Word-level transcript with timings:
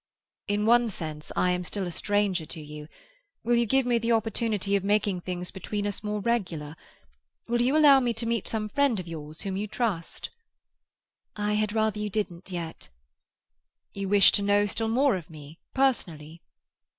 "In 0.47 0.65
one 0.65 0.89
sense, 0.89 1.31
I 1.35 1.51
am 1.51 1.63
still 1.63 1.85
a 1.85 1.91
stranger 1.91 2.47
to 2.47 2.59
you. 2.59 2.87
Will 3.43 3.55
you 3.55 3.67
give 3.67 3.85
me 3.85 3.99
the 3.99 4.13
opportunity 4.13 4.75
of 4.75 4.83
making 4.83 5.21
things 5.21 5.51
between 5.51 5.85
us 5.85 6.03
more 6.03 6.19
regular? 6.21 6.75
Will 7.47 7.61
you 7.61 7.77
allow 7.77 7.99
me 7.99 8.11
to 8.15 8.25
meet 8.25 8.47
some 8.47 8.67
friend 8.67 8.99
of 8.99 9.07
yours 9.07 9.41
whom 9.41 9.55
you 9.55 9.67
trust?" 9.67 10.31
"I 11.35 11.53
had 11.53 11.71
rather 11.71 11.99
you 11.99 12.09
didn't 12.09 12.49
yet." 12.49 12.89
"You 13.93 14.09
wish 14.09 14.31
to 14.31 14.41
know 14.41 14.65
still 14.65 14.87
more 14.89 15.15
of 15.17 15.29
me, 15.29 15.59
personally?" 15.75 16.41